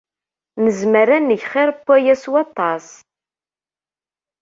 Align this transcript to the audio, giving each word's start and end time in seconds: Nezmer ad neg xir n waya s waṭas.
Nezmer 0.63 1.07
ad 1.17 1.23
neg 1.23 1.41
xir 1.51 1.69
n 1.73 1.77
waya 1.85 2.15
s 2.23 2.25
waṭas. 2.31 2.87